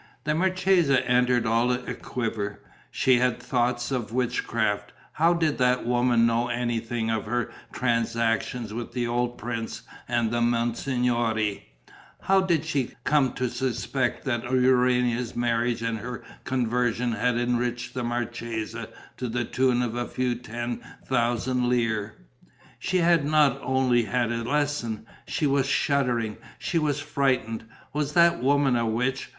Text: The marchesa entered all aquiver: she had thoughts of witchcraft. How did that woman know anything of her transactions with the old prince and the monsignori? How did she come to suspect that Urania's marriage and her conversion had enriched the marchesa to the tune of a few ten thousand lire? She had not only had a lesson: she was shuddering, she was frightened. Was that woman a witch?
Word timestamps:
The 0.23 0.33
marchesa 0.33 1.07
entered 1.07 1.45
all 1.45 1.71
aquiver: 1.71 2.59
she 2.89 3.19
had 3.19 3.39
thoughts 3.39 3.91
of 3.91 4.11
witchcraft. 4.11 4.93
How 5.13 5.35
did 5.35 5.59
that 5.59 5.85
woman 5.85 6.25
know 6.25 6.47
anything 6.47 7.11
of 7.11 7.27
her 7.27 7.51
transactions 7.71 8.73
with 8.73 8.93
the 8.93 9.05
old 9.05 9.37
prince 9.37 9.83
and 10.07 10.31
the 10.31 10.41
monsignori? 10.41 11.65
How 12.21 12.41
did 12.41 12.65
she 12.65 12.93
come 13.03 13.33
to 13.33 13.47
suspect 13.47 14.25
that 14.25 14.41
Urania's 14.51 15.35
marriage 15.35 15.83
and 15.83 15.99
her 15.99 16.23
conversion 16.45 17.11
had 17.11 17.37
enriched 17.37 17.93
the 17.93 18.03
marchesa 18.03 18.89
to 19.17 19.29
the 19.29 19.45
tune 19.45 19.83
of 19.83 19.93
a 19.93 20.07
few 20.07 20.33
ten 20.33 20.81
thousand 21.05 21.69
lire? 21.69 22.15
She 22.79 22.97
had 22.97 23.23
not 23.23 23.59
only 23.61 24.05
had 24.05 24.31
a 24.31 24.41
lesson: 24.43 25.05
she 25.27 25.45
was 25.45 25.67
shuddering, 25.67 26.37
she 26.57 26.79
was 26.79 26.99
frightened. 26.99 27.65
Was 27.93 28.13
that 28.13 28.41
woman 28.41 28.75
a 28.75 28.87
witch? 28.87 29.29